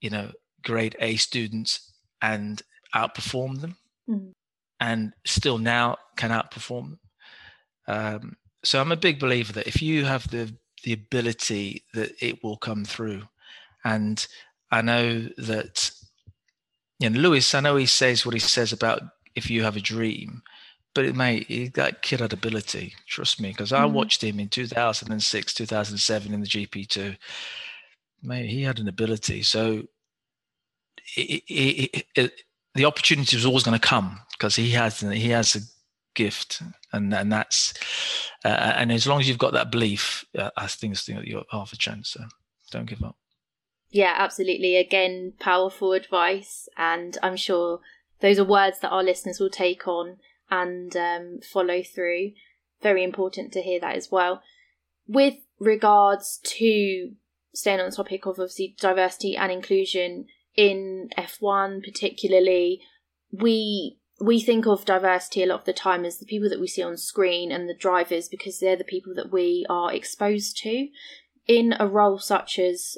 [0.00, 0.30] you know,
[0.62, 1.92] grade A students
[2.22, 2.62] and
[2.94, 3.76] outperform them,
[4.08, 4.32] mm.
[4.80, 7.00] and still now can outperform them.
[7.88, 12.44] Um, so I'm a big believer that if you have the the ability, that it
[12.44, 13.22] will come through.
[13.84, 14.24] And
[14.70, 15.90] I know that,
[17.00, 17.54] know, Lewis.
[17.54, 19.02] I know he says what he says about
[19.34, 20.42] if you have a dream,
[20.94, 22.94] but it mate, that kid had ability.
[23.06, 23.78] Trust me, because mm.
[23.78, 27.16] I watched him in 2006, 2007 in the GP2
[28.22, 29.42] mate, he had an ability.
[29.42, 29.84] So
[31.16, 32.32] it, it, it,
[32.74, 35.60] the opportunity was always going to come because he has he has a
[36.14, 37.74] gift, and and that's
[38.44, 41.72] uh, and as long as you've got that belief, uh, I think it's you're half
[41.72, 42.10] a chance.
[42.10, 42.24] So
[42.70, 43.16] don't give up.
[43.90, 44.76] Yeah, absolutely.
[44.76, 47.80] Again, powerful advice, and I'm sure
[48.20, 50.16] those are words that our listeners will take on
[50.50, 52.32] and um, follow through.
[52.82, 54.42] Very important to hear that as well.
[55.06, 57.12] With regards to
[57.54, 62.80] staying on the topic of obviously diversity and inclusion in F1 particularly,
[63.32, 66.66] we we think of diversity a lot of the time as the people that we
[66.66, 70.88] see on screen and the drivers because they're the people that we are exposed to.
[71.46, 72.96] In a role such as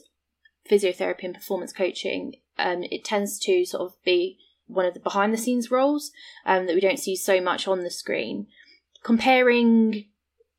[0.68, 5.32] physiotherapy and performance coaching, um, it tends to sort of be one of the behind
[5.32, 6.10] the scenes roles
[6.44, 8.46] um, that we don't see so much on the screen.
[9.02, 10.06] Comparing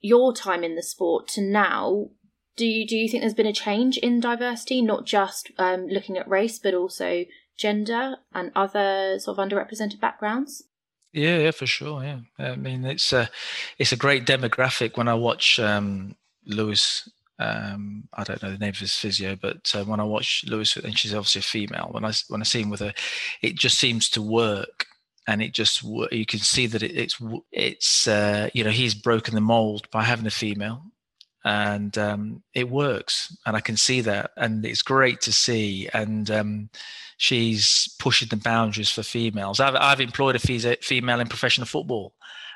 [0.01, 2.09] your time in the sport to now,
[2.55, 6.17] do you, do you think there's been a change in diversity, not just um, looking
[6.17, 7.25] at race, but also
[7.57, 10.63] gender and other sort of underrepresented backgrounds?
[11.11, 12.03] Yeah, yeah, for sure.
[12.03, 13.29] Yeah, I mean it's a
[13.77, 14.95] it's a great demographic.
[14.95, 19.71] When I watch um, Lewis, um, I don't know the name of his physio, but
[19.73, 21.87] uh, when I watch Lewis, and she's obviously a female.
[21.91, 22.93] When I when I see him with her,
[23.41, 24.85] it just seems to work,
[25.25, 27.17] and it just you can see that it, it's
[27.51, 30.83] it's uh, you know he's broken the mold by having a female,
[31.45, 36.29] and um, it works, and I can see that, and it's great to see, and
[36.29, 36.69] um,
[37.15, 39.61] she's pushing the boundaries for females.
[39.61, 42.13] I've, I've employed a female in professional football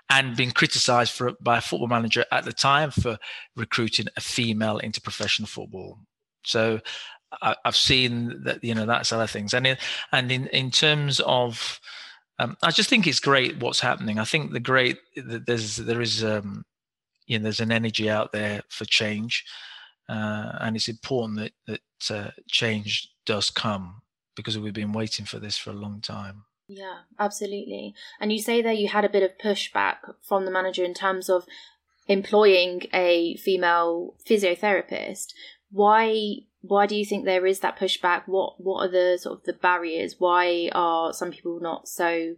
[0.09, 3.17] and been criticised for by a football manager at the time for
[3.55, 5.99] recruiting a female into professional football.
[6.45, 6.81] So
[7.41, 9.77] I, have seen that you know that side of things, and in,
[10.11, 11.79] and in in terms of,
[12.39, 14.19] um, I just think it's great what's happening.
[14.19, 16.65] I think the great there's there is um,
[17.25, 19.45] you know there's an energy out there for change,
[20.09, 24.01] uh, and it's important that that uh, change does come
[24.35, 26.43] because we've been waiting for this for a long time.
[26.67, 27.93] Yeah, absolutely.
[28.19, 31.29] And you say that you had a bit of pushback from the manager in terms
[31.29, 31.45] of
[32.07, 35.33] employing a female physiotherapist.
[35.71, 38.23] Why why do you think there is that pushback?
[38.25, 40.15] What what are the sort of the barriers?
[40.19, 42.35] Why are some people not so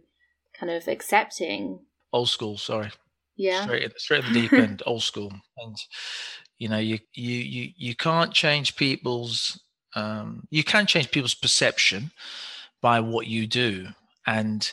[0.58, 1.80] kind of accepting?
[2.12, 2.90] Old school, sorry.
[3.36, 3.62] Yeah.
[3.62, 5.32] Straight straight in the deep end, old school.
[5.58, 5.76] And
[6.58, 9.60] you know, you you you you can't change people's
[9.94, 12.10] um, you can change people's perception
[12.82, 13.88] by what you do
[14.26, 14.72] and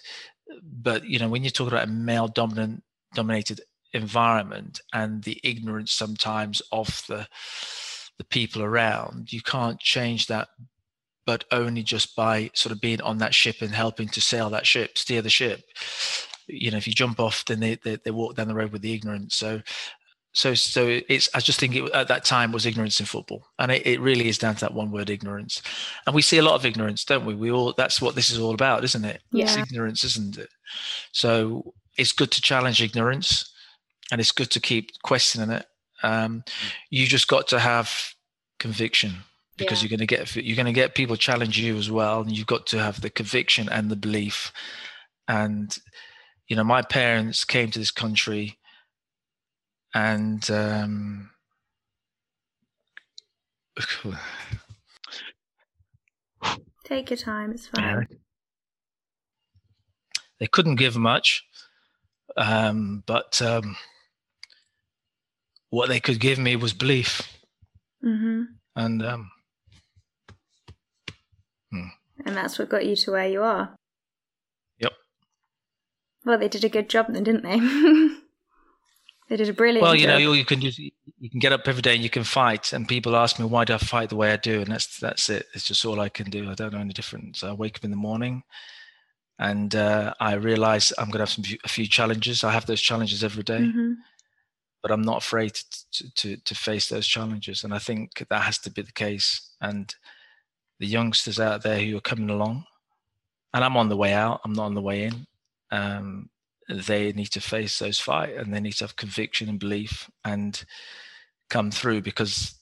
[0.62, 3.62] but you know when you're talking about a male dominant dominated
[3.94, 7.28] environment and the ignorance sometimes of the
[8.18, 10.48] the people around you can't change that
[11.26, 14.66] but only just by sort of being on that ship and helping to sail that
[14.66, 15.62] ship steer the ship.
[16.48, 18.82] You know if you jump off then they, they, they walk down the road with
[18.82, 19.36] the ignorance.
[19.36, 19.62] So
[20.34, 23.48] so so it's i just think it, at that time was ignorance in football.
[23.60, 25.62] And it, it really is down to that one word ignorance.
[26.06, 27.36] And we see a lot of ignorance don't we?
[27.36, 29.22] We all that's what this is all about isn't it?
[29.32, 29.46] Yeah.
[29.46, 30.50] it's ignorance isn't it?
[31.12, 33.54] So it's good to challenge ignorance
[34.12, 35.66] and it's good to keep questioning it.
[36.02, 36.44] Um,
[36.90, 38.14] you just got to have
[38.60, 39.14] conviction
[39.58, 39.90] because yeah.
[39.90, 42.22] you're going to get you're going to get people challenge you as well.
[42.22, 44.52] And you've got to have the conviction and the belief.
[45.28, 45.78] And
[46.48, 48.58] you know my parents came to this country
[49.94, 51.30] and um,
[56.84, 57.52] take your time.
[57.52, 58.08] It's fine.
[60.40, 61.44] they couldn't give much,
[62.36, 63.76] um, but um,
[65.70, 67.22] what they could give me was belief,
[68.04, 68.44] mm-hmm.
[68.76, 69.32] and um,
[71.72, 71.88] hmm.
[72.26, 73.76] and that's what got you to where you are.
[74.80, 74.94] Yep.
[76.26, 77.60] Well, they did a good job then, didn't they?
[79.30, 79.82] They did a brilliant.
[79.82, 80.10] Well, you job.
[80.10, 82.74] know, you, you can you can get up every day and you can fight.
[82.74, 85.30] And people ask me why do I fight the way I do, and that's that's
[85.30, 85.48] it.
[85.54, 86.50] It's just all I can do.
[86.50, 87.38] I don't know any different.
[87.38, 88.44] So I wake up in the morning,
[89.40, 92.44] and uh, I realize I'm going to have some a few challenges.
[92.44, 93.94] I have those challenges every day, mm-hmm.
[94.82, 95.54] but I'm not afraid
[95.94, 97.64] to, to to face those challenges.
[97.64, 99.52] And I think that has to be the case.
[99.62, 99.96] And
[100.80, 102.66] the youngsters out there who are coming along,
[103.54, 104.42] and I'm on the way out.
[104.44, 105.28] I'm not on the way in.
[105.72, 106.30] Um,
[106.70, 110.64] they need to face those fight and they need to have conviction and belief and
[111.50, 112.56] come through because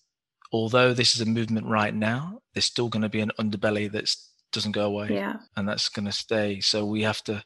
[0.52, 4.14] although this is a movement right now there's still going to be an underbelly that
[4.52, 5.38] doesn't go away yeah.
[5.56, 6.60] and that's going to stay.
[6.60, 7.44] So we have to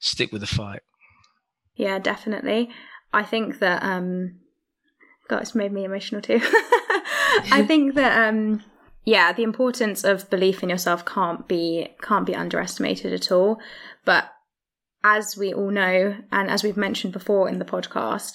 [0.00, 0.82] stick with the fight.
[1.74, 2.70] Yeah definitely.
[3.12, 4.40] I think that um
[5.28, 6.40] god it's made me emotional too.
[7.52, 8.62] I think that um
[9.04, 13.60] yeah the importance of belief in yourself can't be can't be underestimated at all
[14.04, 14.32] but
[15.04, 18.32] as we all know, and as we've mentioned before in the podcast,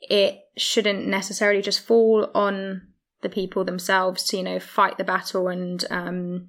[0.00, 2.82] it shouldn't necessarily just fall on
[3.22, 6.48] the people themselves to, you know, fight the battle and um,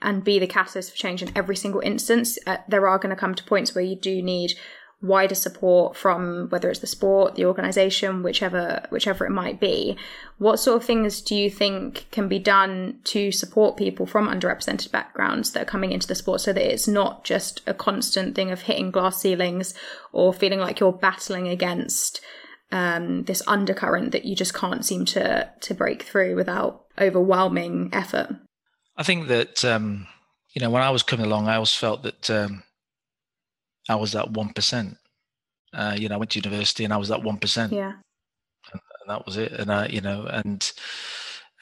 [0.00, 2.38] and be the catalyst for change in every single instance.
[2.46, 4.52] Uh, there are going to come to points where you do need
[5.00, 9.96] wider support from whether it's the sport, the organization, whichever whichever it might be.
[10.38, 14.90] What sort of things do you think can be done to support people from underrepresented
[14.90, 18.50] backgrounds that are coming into the sport so that it's not just a constant thing
[18.50, 19.72] of hitting glass ceilings
[20.12, 22.20] or feeling like you're battling against
[22.72, 28.30] um, this undercurrent that you just can't seem to to break through without overwhelming effort?
[28.96, 30.08] I think that um,
[30.54, 32.64] you know when I was coming along, I always felt that um,
[33.88, 34.96] I was that one percent.
[35.72, 37.72] Uh, you know, I went to university and I was that one percent.
[37.72, 37.92] Yeah.
[38.72, 39.52] And, that was it.
[39.52, 40.70] And I, you know, and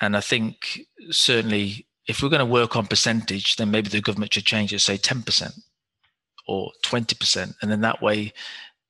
[0.00, 4.34] and I think certainly if we're going to work on percentage, then maybe the government
[4.34, 5.54] should change it, say ten percent
[6.48, 8.32] or twenty percent, and then that way,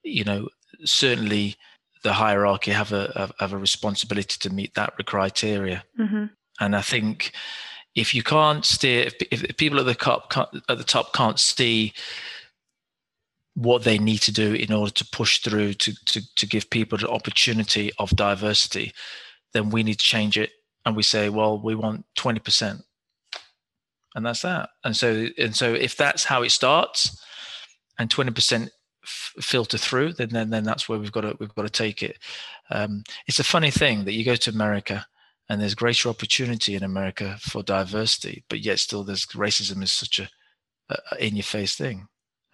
[0.02, 0.48] you know,
[0.84, 1.56] certainly
[2.02, 5.84] the hierarchy have a have a responsibility to meet that criteria.
[5.98, 6.26] Mm-hmm.
[6.60, 7.32] And I think
[7.94, 10.32] if you can't steer, if, if people at the top
[10.68, 11.92] at the top can't see
[13.56, 16.98] what they need to do in order to push through to, to, to give people
[16.98, 18.92] the opportunity of diversity,
[19.54, 20.50] then we need to change it.
[20.84, 22.82] And we say, well, we want 20%.
[24.14, 24.68] And that's that.
[24.84, 27.18] And so, and so if that's how it starts
[27.98, 28.68] and 20%
[29.02, 32.02] f- filter through, then, then, then that's where we've got to, we've got to take
[32.02, 32.18] it.
[32.70, 35.06] Um, it's a funny thing that you go to America
[35.48, 40.20] and there's greater opportunity in America for diversity, but yet still there's racism is such
[40.20, 40.28] a,
[40.90, 42.06] a in your face thing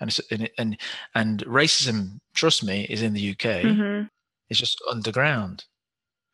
[0.03, 0.79] and and and,
[1.15, 3.63] and racism, trust me, is in the UK.
[3.63, 4.07] Mm-hmm.
[4.51, 5.65] It's just underground,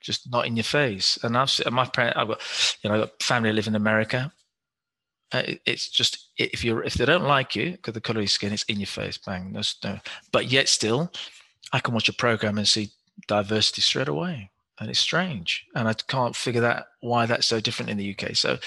[0.01, 1.19] just not in your face.
[1.23, 4.33] And I've my parents, I've got you know, I've got family live in America.
[5.31, 8.29] Uh, it's just if you're if they don't like you because the color of your
[8.29, 9.53] skin, it's in your face, bang.
[9.53, 9.99] No, no.
[10.33, 11.13] But yet still,
[11.73, 12.91] I can watch a program and see
[13.27, 14.51] diversity straight away,
[14.81, 18.35] and it's strange, and I can't figure that why that's so different in the UK.
[18.37, 18.59] So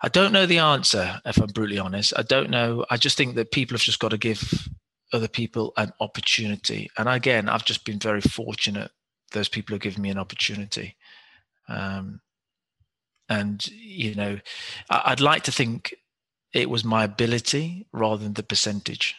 [0.00, 2.12] I don't know the answer, if I'm brutally honest.
[2.16, 2.84] I don't know.
[2.90, 4.68] I just think that people have just got to give
[5.12, 6.90] other people an opportunity.
[6.98, 8.90] And again, I've just been very fortunate.
[9.32, 10.96] Those people have given me an opportunity.
[11.68, 12.20] Um,
[13.28, 14.38] and, you know,
[14.90, 15.94] I'd like to think
[16.52, 19.16] it was my ability rather than the percentage.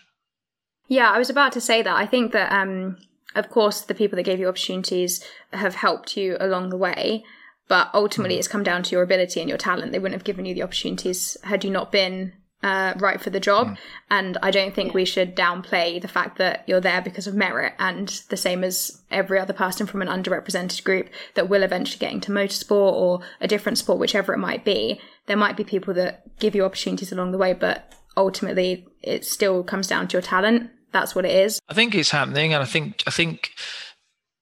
[0.87, 1.95] Yeah, I was about to say that.
[1.95, 2.97] I think that, um,
[3.35, 7.25] of course, the people that gave you opportunities have helped you along the way.
[7.67, 8.39] But ultimately, mm.
[8.39, 9.91] it's come down to your ability and your talent.
[9.91, 13.39] They wouldn't have given you the opportunities had you not been uh, right for the
[13.39, 13.67] job.
[13.67, 13.77] Mm.
[14.09, 14.95] And I don't think yeah.
[14.95, 19.01] we should downplay the fact that you're there because of merit and the same as
[19.11, 23.47] every other person from an underrepresented group that will eventually get into motorsport or a
[23.47, 24.99] different sport, whichever it might be.
[25.27, 29.63] There might be people that give you opportunities along the way, but ultimately it still
[29.63, 30.71] comes down to your talent.
[30.91, 31.59] That's what it is.
[31.67, 32.53] I think it's happening.
[32.53, 33.51] And I think, I think,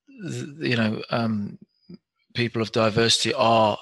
[0.07, 1.57] you know, um,
[2.36, 3.78] people of diversity are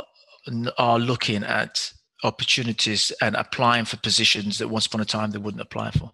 [0.78, 1.92] are looking at
[2.24, 6.12] opportunities and applying for positions that once upon a time they wouldn't apply for.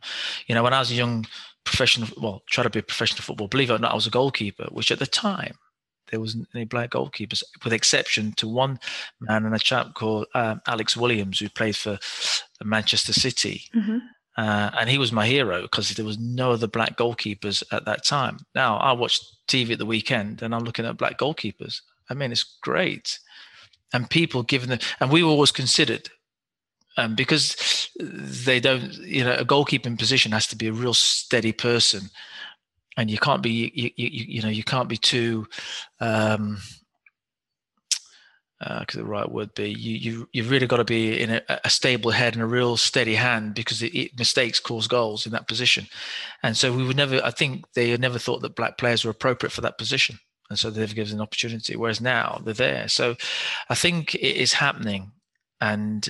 [0.47, 1.25] You know, when I was a young
[1.63, 4.11] professional, well, try to be a professional football, believe it or not, I was a
[4.11, 5.55] goalkeeper, which at the time
[6.09, 8.79] there wasn't any black goalkeepers, with exception to one
[9.21, 11.99] man and a chap called um, Alex Williams, who played for
[12.63, 13.63] Manchester City.
[13.75, 13.97] Mm-hmm.
[14.37, 18.05] Uh, and he was my hero because there was no other black goalkeepers at that
[18.05, 18.37] time.
[18.55, 22.31] Now I watch TV at the weekend and I'm looking at black goalkeepers I mean,
[22.31, 23.19] it's great.
[23.93, 26.09] And people given the, and we were always considered
[26.97, 31.51] um, because they don't, you know, a goalkeeping position has to be a real steady
[31.51, 32.09] person.
[32.97, 35.47] And you can't be, you, you, you know, you can't be too,
[35.99, 36.57] um,
[38.61, 41.69] uh, the right word be you you you've really got to be in a, a
[41.69, 45.47] stable head and a real steady hand because it, it, mistakes cause goals in that
[45.47, 45.87] position,
[46.43, 47.23] and so we would never.
[47.23, 50.69] I think they never thought that black players were appropriate for that position and so
[50.69, 51.75] they've given an opportunity.
[51.75, 53.15] Whereas now they're there, so
[53.69, 55.11] I think it is happening,
[55.61, 56.09] and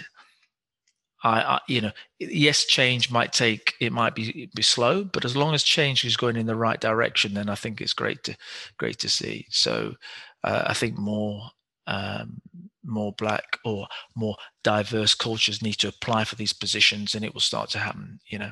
[1.24, 5.36] I, I, you know, yes, change might take it might be be slow, but as
[5.36, 8.38] long as change is going in the right direction, then I think it's great to
[8.78, 9.46] great to see.
[9.50, 9.96] So
[10.44, 11.50] uh, I think more
[11.88, 12.42] um,
[12.86, 17.42] more black or more diverse cultures need to apply for these positions, and it will
[17.42, 18.20] start to happen.
[18.28, 18.52] You know,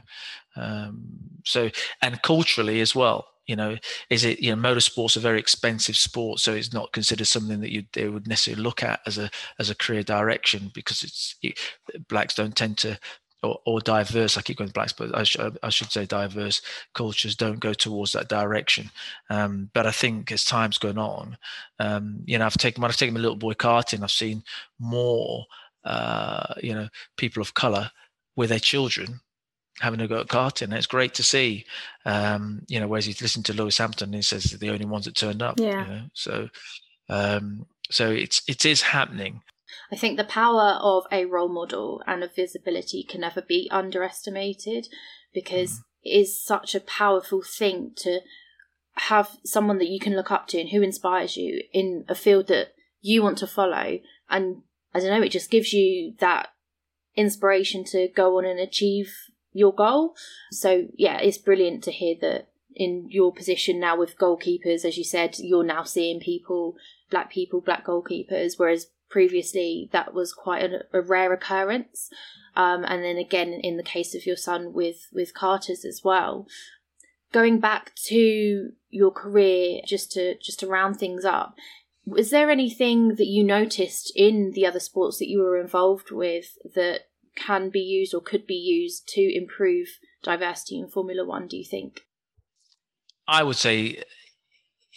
[0.57, 1.03] um,
[1.45, 1.70] so
[2.01, 3.78] and culturally as well you know
[4.10, 7.72] is it you know motorsport's a very expensive sport so it's not considered something that
[7.72, 11.58] you they would necessarily look at as a as a career direction because it's it,
[12.08, 13.00] blacks don't tend to
[13.43, 16.62] or, or, diverse i keep going blacks but I, sh- I should say diverse
[16.93, 18.89] cultures don't go towards that direction.
[19.30, 21.38] Um, but i think as time's gone on
[21.80, 24.43] um, you know i've taken when i've taken my little boy karting i've seen
[24.80, 25.45] more
[25.86, 27.91] uh, you know people of color
[28.36, 29.22] with their children
[29.80, 30.73] having a go at karting.
[30.73, 31.65] It's great to see.
[32.05, 35.05] Um, you know, whereas he's listened to Lewis Hamilton, he says they're the only ones
[35.05, 35.59] that turned up.
[35.59, 35.84] Yeah.
[35.84, 36.01] You know?
[36.13, 36.49] So,
[37.09, 39.41] um, so it's it is happening.
[39.91, 44.88] I think the power of a role model and of visibility can never be underestimated
[45.34, 45.82] because mm.
[46.03, 48.21] is such a powerful thing to
[48.95, 52.47] have someone that you can look up to and who inspires you in a field
[52.47, 52.69] that
[53.01, 53.99] you want to follow.
[54.30, 54.63] And
[54.93, 56.49] I don't know, it just gives you that
[57.15, 59.13] inspiration to go on and achieve
[59.54, 60.16] your goal.
[60.52, 65.04] So, yeah, it's brilliant to hear that in your position now with goalkeepers, as you
[65.04, 66.76] said, you're now seeing people,
[67.10, 72.10] black people, black goalkeepers, whereas previously that was quite a, a rare occurrence.
[72.56, 76.48] Um, and then again, in the case of your son with, with Carter's as well.
[77.32, 81.56] Going back to your career, just to just to round things up,
[82.06, 86.58] was there anything that you noticed in the other sports that you were involved with
[86.74, 87.02] that
[87.38, 89.88] can be used or could be used to improve
[90.24, 91.48] diversity in Formula One?
[91.48, 92.02] Do you think?
[93.28, 94.04] I would say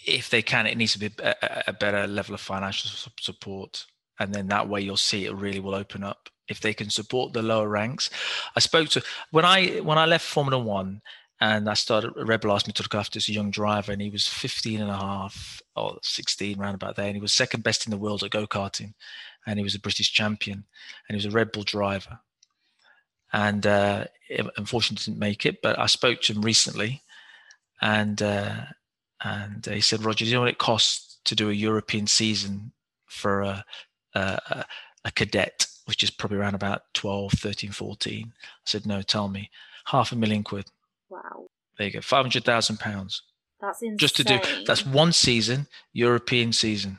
[0.06, 3.86] if they can, it needs to be a, a, better level of financial support.
[4.18, 6.28] And then that way you'll see it really will open up.
[6.48, 8.10] If they can support the lower ranks.
[8.56, 11.00] I spoke to when I when I left Formula One
[11.40, 14.10] and I started Red Bull asked me to look after this young driver and he
[14.10, 17.86] was 15 and a half or 16 round about there and he was second best
[17.86, 18.94] in the world at go-karting
[19.46, 20.64] and he was a British champion
[21.08, 22.18] and he was a Red Bull driver
[23.32, 24.04] and uh,
[24.56, 27.02] unfortunately didn't make it but I spoke to him recently
[27.80, 28.62] and uh,
[29.22, 32.72] and he said, Roger, do you know what it costs to do a European season
[33.06, 33.64] for a,
[34.14, 34.64] a,
[35.04, 38.32] a cadet, which is probably around about 12, 13, 14?
[38.32, 39.50] I said, no, tell me.
[39.86, 40.66] Half a million quid.
[41.10, 41.48] Wow.
[41.76, 42.00] There you go.
[42.00, 43.22] 500,000 pounds.
[43.60, 43.98] That's insane.
[43.98, 46.98] Just to do, that's one season, European season.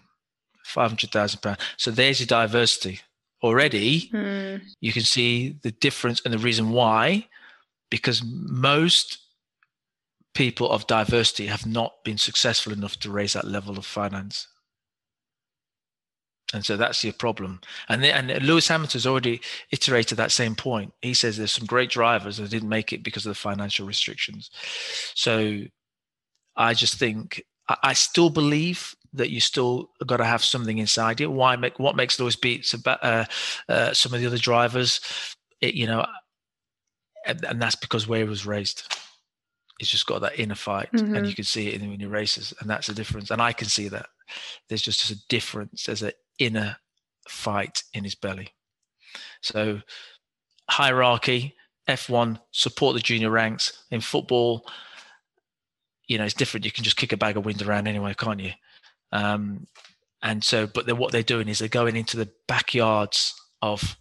[0.63, 1.57] 500,000 pounds.
[1.77, 2.99] So there's your diversity.
[3.43, 4.57] Already, hmm.
[4.81, 7.27] you can see the difference and the reason why,
[7.89, 9.17] because most
[10.33, 14.47] people of diversity have not been successful enough to raise that level of finance.
[16.53, 17.61] And so that's your problem.
[17.87, 20.93] And and Lewis Hamilton's already iterated that same point.
[21.01, 24.51] He says there's some great drivers that didn't make it because of the financial restrictions.
[25.15, 25.61] So
[26.55, 31.19] I just think I, I still believe that you still got to have something inside
[31.19, 31.29] you.
[31.29, 33.25] Why make what makes Lewis beat uh,
[33.67, 35.01] uh, some of the other drivers?
[35.59, 36.05] It, you know,
[37.25, 38.83] and, and that's because where he was raised
[39.81, 41.15] he's just got that inner fight mm-hmm.
[41.15, 43.51] and you can see it in, in your races and that's the difference and i
[43.51, 44.05] can see that
[44.69, 46.77] there's just a difference there's an inner
[47.27, 48.49] fight in his belly
[49.41, 49.81] so
[50.69, 51.55] hierarchy
[51.87, 54.67] f1 support the junior ranks in football
[56.07, 58.39] you know it's different you can just kick a bag of wind around anyway can't
[58.39, 58.51] you
[59.11, 59.67] um,
[60.21, 63.97] and so but then what they're doing is they're going into the backyards of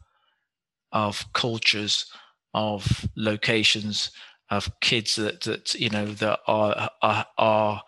[0.92, 2.11] of cultures
[2.54, 4.11] of locations
[4.50, 7.82] of kids that that you know that are are, are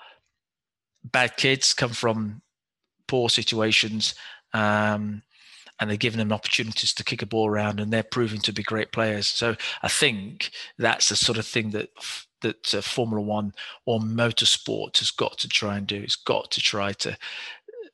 [1.04, 2.42] bad kids come from
[3.08, 4.14] poor situations
[4.54, 5.22] um,
[5.80, 8.62] and they're giving them opportunities to kick a ball around and they're proving to be
[8.62, 9.26] great players.
[9.26, 11.88] So i think that's the sort of thing that
[12.42, 13.54] that uh, formula 1
[13.86, 17.16] or motorsport has got to try and do it's got to try to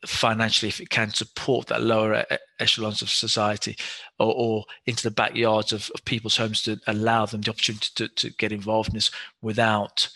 [0.06, 2.24] financially if it can support that lower
[2.60, 3.76] echelons of society
[4.18, 8.08] or, or into the backyards of, of, people's homes to allow them the opportunity to,
[8.08, 9.10] to get involved in this
[9.42, 10.08] without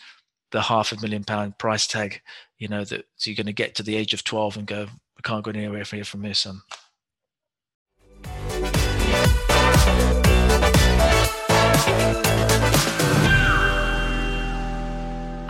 [0.53, 2.21] the half a million pound price tag
[2.59, 4.85] you know that so you're going to get to the age of 12 and go
[4.85, 6.61] we can't go anywhere from here from here son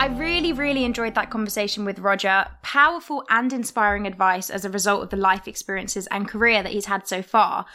[0.03, 2.45] I really, really enjoyed that conversation with Roger.
[2.61, 6.87] Powerful and inspiring advice as a result of the life experiences and career that he's
[6.87, 7.65] had so far.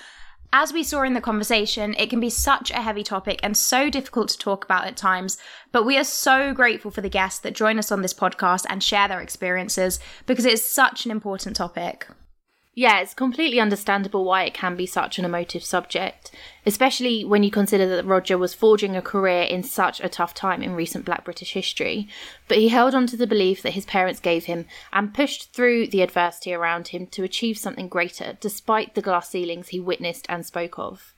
[0.52, 3.88] As we saw in the conversation, it can be such a heavy topic and so
[3.88, 5.38] difficult to talk about at times,
[5.72, 8.84] but we are so grateful for the guests that join us on this podcast and
[8.84, 12.08] share their experiences because it is such an important topic.
[12.78, 16.30] Yeah, it's completely understandable why it can be such an emotive subject,
[16.64, 20.62] especially when you consider that Roger was forging a career in such a tough time
[20.62, 22.06] in recent black British history.
[22.46, 25.88] But he held on to the belief that his parents gave him and pushed through
[25.88, 30.46] the adversity around him to achieve something greater, despite the glass ceilings he witnessed and
[30.46, 31.16] spoke of.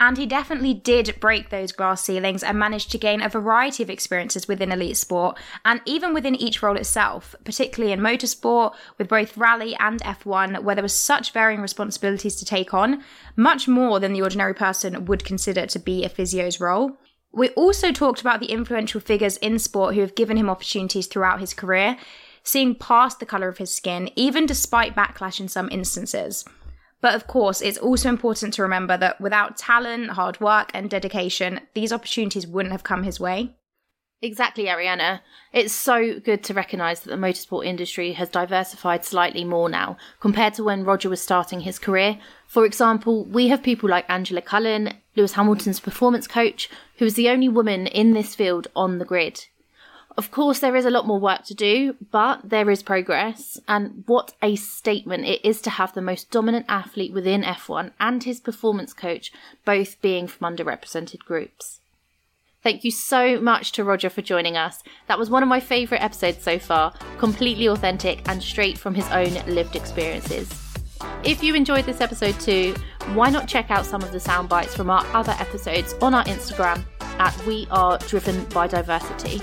[0.00, 3.90] And he definitely did break those glass ceilings and managed to gain a variety of
[3.90, 9.36] experiences within elite sport and even within each role itself, particularly in motorsport, with both
[9.36, 13.04] rally and F1, where there were such varying responsibilities to take on,
[13.36, 16.96] much more than the ordinary person would consider to be a physio's role.
[17.32, 21.40] We also talked about the influential figures in sport who have given him opportunities throughout
[21.40, 21.98] his career,
[22.42, 26.44] seeing past the colour of his skin, even despite backlash in some instances.
[27.00, 31.60] But of course, it's also important to remember that without talent, hard work, and dedication,
[31.74, 33.54] these opportunities wouldn't have come his way.
[34.22, 35.20] Exactly, Ariana.
[35.50, 40.52] It's so good to recognise that the motorsport industry has diversified slightly more now compared
[40.54, 42.18] to when Roger was starting his career.
[42.46, 47.30] For example, we have people like Angela Cullen, Lewis Hamilton's performance coach, who is the
[47.30, 49.46] only woman in this field on the grid.
[50.20, 54.04] Of course, there is a lot more work to do, but there is progress, and
[54.06, 58.38] what a statement it is to have the most dominant athlete within F1 and his
[58.38, 59.32] performance coach
[59.64, 61.80] both being from underrepresented groups.
[62.62, 64.82] Thank you so much to Roger for joining us.
[65.08, 69.08] That was one of my favourite episodes so far, completely authentic and straight from his
[69.12, 70.52] own lived experiences.
[71.24, 72.74] If you enjoyed this episode too,
[73.14, 76.24] why not check out some of the sound bites from our other episodes on our
[76.24, 79.40] Instagram at We Are Driven by Diversity.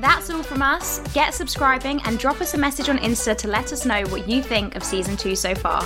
[0.00, 1.00] That's all from us.
[1.12, 4.42] Get subscribing and drop us a message on Insta to let us know what you
[4.42, 5.82] think of season two so far.